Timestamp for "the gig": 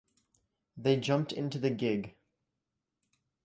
1.59-2.15